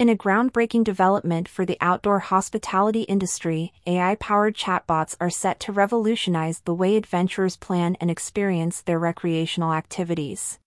[0.00, 5.72] In a groundbreaking development for the outdoor hospitality industry, AI powered chatbots are set to
[5.72, 10.58] revolutionize the way adventurers plan and experience their recreational activities.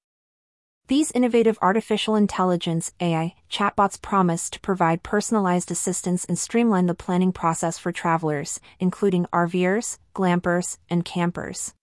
[0.87, 7.31] These innovative artificial intelligence AI chatbots promise to provide personalized assistance and streamline the planning
[7.31, 11.73] process for travelers, including RVers, glampers, and campers.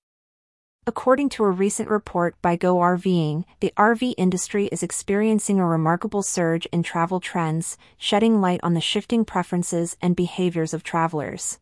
[0.91, 6.21] According to a recent report by Go RVing, the RV industry is experiencing a remarkable
[6.21, 11.61] surge in travel trends, shedding light on the shifting preferences and behaviors of travelers.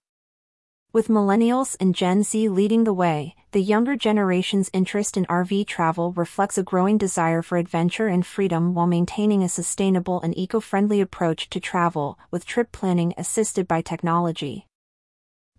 [0.95, 6.13] With millennials and Gen Z leading the way, the younger generation's interest in RV travel
[6.13, 11.03] reflects a growing desire for adventure and freedom while maintaining a sustainable and eco friendly
[11.03, 14.68] approach to travel, with trip planning assisted by technology.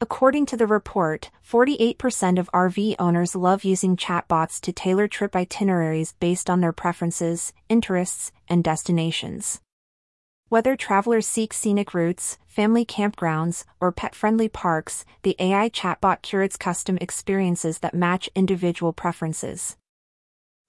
[0.01, 6.13] According to the report, 48% of RV owners love using chatbots to tailor trip itineraries
[6.21, 9.59] based on their preferences, interests, and destinations.
[10.47, 16.55] Whether travelers seek scenic routes, family campgrounds, or pet friendly parks, the AI chatbot curates
[16.55, 19.75] custom experiences that match individual preferences.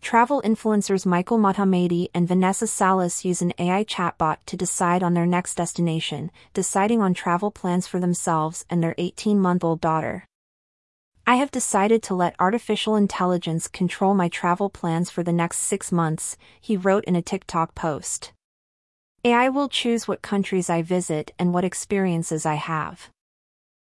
[0.01, 5.27] Travel influencers Michael Mohamedi and Vanessa Salas use an AI chatbot to decide on their
[5.27, 10.25] next destination, deciding on travel plans for themselves and their 18 month old daughter.
[11.27, 15.93] I have decided to let artificial intelligence control my travel plans for the next six
[15.93, 18.33] months, he wrote in a TikTok post.
[19.23, 23.11] AI will choose what countries I visit and what experiences I have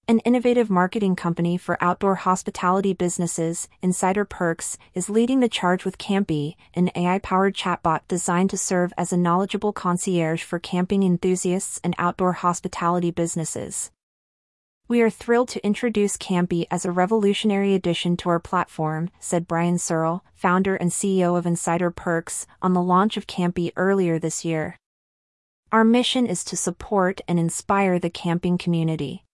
[0.09, 5.97] an innovative marketing company for outdoor hospitality businesses, Insider Perks, is leading the charge with
[5.97, 11.81] Campy, an AI powered chatbot designed to serve as a knowledgeable concierge for camping enthusiasts
[11.85, 13.93] and outdoor hospitality businesses.
[14.89, 19.79] We are thrilled to introduce Campy as a revolutionary addition to our platform, said Brian
[19.79, 24.77] Searl, founder and CEO of Insider Perks, on the launch of Campy earlier this year.
[25.71, 29.25] Our mission is to support and inspire the camping community.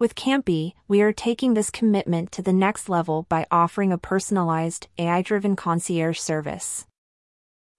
[0.00, 4.88] With Campy, we are taking this commitment to the next level by offering a personalized,
[4.96, 6.86] AI driven concierge service.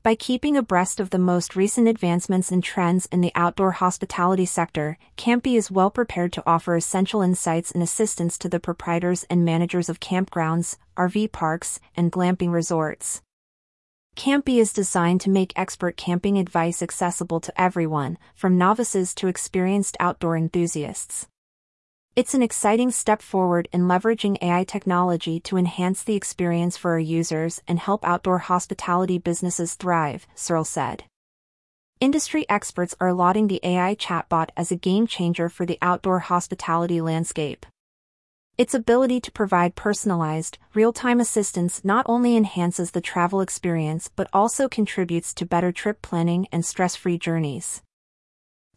[0.04, 5.00] By keeping abreast of the most recent advancements and trends in the outdoor hospitality sector,
[5.18, 9.90] Campy is well prepared to offer essential insights and assistance to the proprietors and managers
[9.90, 13.24] of campgrounds, RV parks, and glamping resorts.
[14.16, 19.98] Campy is designed to make expert camping advice accessible to everyone, from novices to experienced
[20.00, 21.28] outdoor enthusiasts.
[22.14, 27.00] It's an exciting step forward in leveraging AI technology to enhance the experience for our
[27.00, 31.06] users and help outdoor hospitality businesses thrive, Searl said.
[32.02, 37.00] Industry experts are lauding the AI chatbot as a game changer for the outdoor hospitality
[37.00, 37.66] landscape.
[38.58, 44.28] Its ability to provide personalized, real time assistance not only enhances the travel experience but
[44.34, 47.82] also contributes to better trip planning and stress free journeys.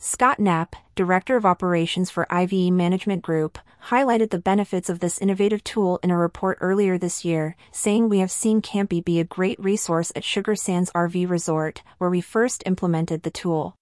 [0.06, 5.64] Scott Knapp, Director of Operations for IVE Management Group, highlighted the benefits of this innovative
[5.64, 9.58] tool in a report earlier this year, saying we have seen Campy be a great
[9.58, 13.76] resource at Sugar Sands RV Resort, where we first implemented the tool.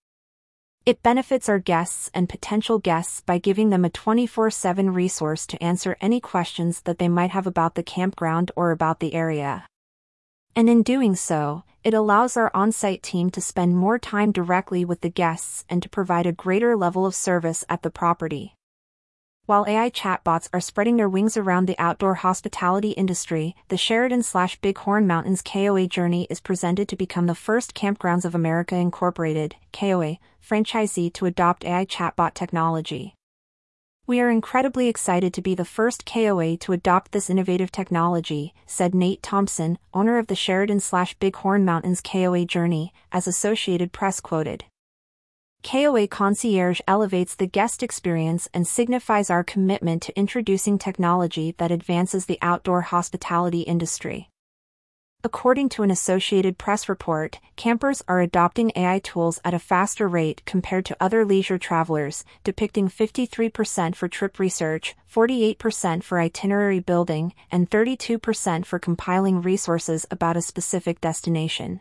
[0.86, 5.60] It benefits our guests and potential guests by giving them a 24 7 resource to
[5.60, 9.66] answer any questions that they might have about the campground or about the area.
[10.54, 14.84] And in doing so, it allows our on site team to spend more time directly
[14.84, 18.54] with the guests and to provide a greater level of service at the property.
[19.46, 24.60] While AI chatbots are spreading their wings around the outdoor hospitality industry, the Sheridan slash
[24.60, 30.18] Bighorn Mountains KOA journey is presented to become the first Kampgrounds of America Incorporated, KOA,
[30.46, 33.14] franchisee to adopt AI chatbot technology.
[34.12, 38.94] We are incredibly excited to be the first KOA to adopt this innovative technology, said
[38.94, 44.66] Nate Thompson, owner of the Sheridan slash Bighorn Mountains KOA Journey, as Associated Press quoted.
[45.62, 52.26] KOA Concierge elevates the guest experience and signifies our commitment to introducing technology that advances
[52.26, 54.28] the outdoor hospitality industry.
[55.24, 60.42] According to an Associated Press report, campers are adopting AI tools at a faster rate
[60.46, 67.70] compared to other leisure travelers, depicting 53% for trip research, 48% for itinerary building, and
[67.70, 71.80] 32% for compiling resources about a specific destination.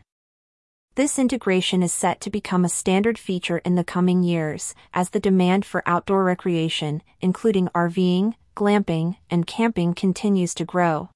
[0.94, 5.18] This integration is set to become a standard feature in the coming years, as the
[5.18, 11.08] demand for outdoor recreation, including RVing, glamping, and camping continues to grow.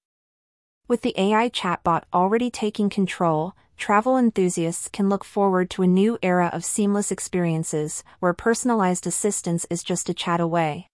[0.88, 6.16] With the AI chatbot already taking control, travel enthusiasts can look forward to a new
[6.22, 10.86] era of seamless experiences where personalized assistance is just a chat away.